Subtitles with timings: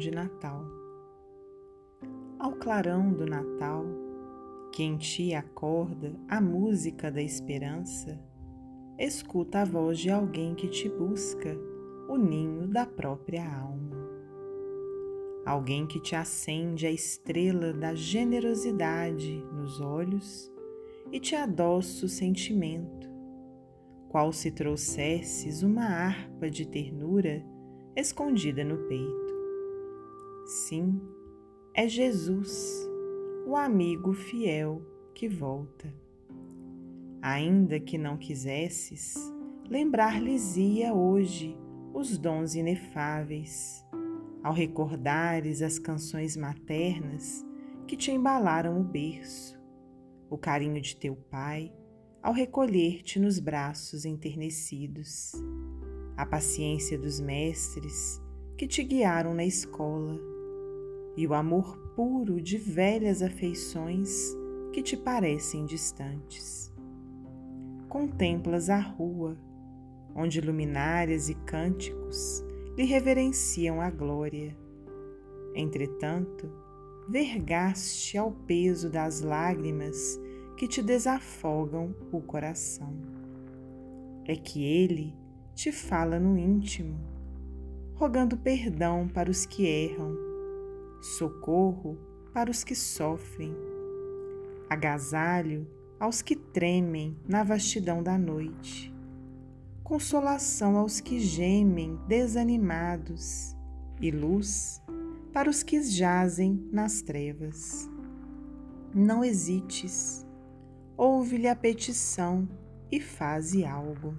[0.00, 0.64] de Natal.
[2.38, 3.84] Ao clarão do Natal,
[4.72, 8.18] que em ti acorda a música da esperança,
[8.98, 11.54] escuta a voz de alguém que te busca,
[12.08, 14.08] o ninho da própria alma.
[15.44, 20.50] Alguém que te acende a estrela da generosidade nos olhos
[21.12, 23.06] e te adoça o sentimento,
[24.08, 27.44] qual se trouxesses uma harpa de ternura
[27.94, 29.29] escondida no peito.
[30.50, 31.00] Sim,
[31.72, 32.84] é Jesus,
[33.46, 34.82] o amigo fiel
[35.14, 35.94] que volta.
[37.22, 39.14] Ainda que não quisesses,
[39.68, 41.56] lembrar-lhes-ia hoje
[41.94, 43.86] os dons inefáveis,
[44.42, 47.46] ao recordares as canções maternas
[47.86, 49.56] que te embalaram o berço,
[50.28, 51.72] o carinho de teu pai,
[52.20, 55.30] ao recolher-te nos braços enternecidos,
[56.16, 58.20] a paciência dos mestres
[58.58, 60.39] que te guiaram na escola
[61.20, 64.10] e o amor puro de velhas afeições
[64.72, 66.70] que te parecem distantes
[67.90, 69.36] contemplas a rua,
[70.14, 72.42] onde luminárias e cânticos
[72.76, 74.56] lhe reverenciam a glória.
[75.56, 76.48] Entretanto,
[77.08, 80.18] vergaste ao peso das lágrimas
[80.56, 82.94] que te desafogam o coração.
[84.24, 85.12] É que ele
[85.52, 86.96] te fala no íntimo,
[87.94, 90.29] rogando perdão para os que erram,
[91.00, 91.98] socorro
[92.32, 93.54] para os que sofrem,
[94.68, 95.66] agasalho
[95.98, 98.94] aos que tremem na vastidão da noite,
[99.82, 103.56] consolação aos que gemem desanimados
[104.00, 104.80] e luz
[105.32, 107.88] para os que jazem nas trevas.
[108.94, 110.26] Não hesites,
[110.96, 112.48] ouve-lhe a petição
[112.90, 114.14] e faze algo.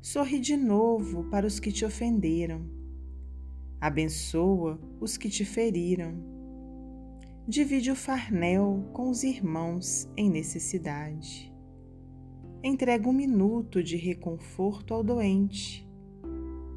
[0.00, 2.79] Sorri de novo para os que te ofenderam.
[3.80, 6.30] Abençoa os que te feriram
[7.50, 11.52] divide o farnel com os irmãos em necessidade.
[12.62, 15.84] Entrega um minuto de reconforto ao doente.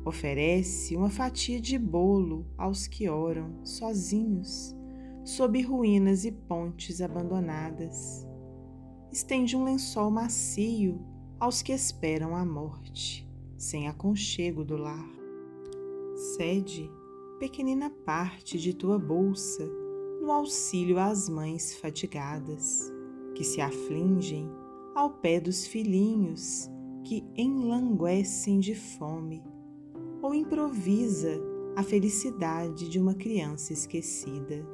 [0.04, 4.76] Oferece uma fatia de bolo aos que oram sozinhos
[5.24, 8.28] sob ruínas e pontes abandonadas.
[9.12, 11.00] Estende um lençol macio
[11.40, 15.08] aos que esperam a morte, sem aconchego do lar.
[16.36, 16.90] Cede
[17.40, 19.66] pequenina parte de tua bolsa
[20.22, 22.92] no auxílio às mães fatigadas,
[23.36, 24.50] que se afligem
[24.96, 26.70] ao pé dos filhinhos
[27.04, 29.44] que enlanguecem de fome,
[30.22, 31.42] ou improvisa
[31.76, 34.66] a felicidade de uma criança esquecida.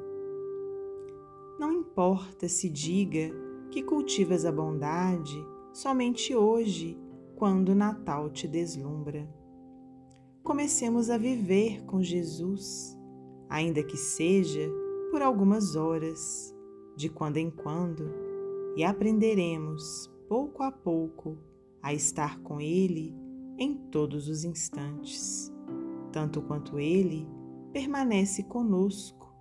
[1.57, 3.31] Não importa se diga
[3.71, 5.43] que cultivas a bondade
[5.73, 6.97] somente hoje,
[7.35, 9.38] quando o Natal te deslumbra.
[10.43, 12.97] Comecemos a viver com Jesus,
[13.49, 14.69] ainda que seja
[15.11, 16.55] por algumas horas,
[16.95, 18.11] de quando em quando,
[18.75, 21.37] e aprenderemos, pouco a pouco,
[21.81, 23.15] a estar com Ele
[23.57, 25.51] em todos os instantes,
[26.11, 27.27] tanto quanto Ele
[27.73, 29.33] permanece conosco,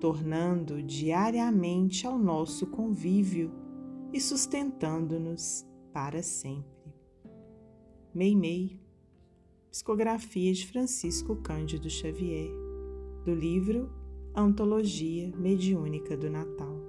[0.00, 3.52] tornando diariamente ao nosso convívio
[4.12, 6.92] e sustentando-nos para sempre.
[8.14, 8.81] Meimei,
[9.72, 12.50] psicografia de Francisco Cândido Xavier,
[13.24, 13.90] do livro
[14.34, 16.81] Antologia Mediúnica do Natal.